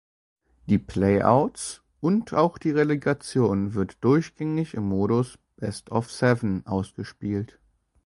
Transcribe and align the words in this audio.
Die 0.65 0.79
Playouts 0.79 1.83
und 1.99 2.33
auch 2.33 2.57
die 2.57 2.71
Relegation 2.71 3.75
wird 3.75 4.03
durchgängig 4.03 4.73
im 4.73 4.89
Modus 4.89 5.37
"Best 5.57 5.91
of 5.91 6.11
Seven" 6.11 6.65
ausgespielt. 6.65 7.59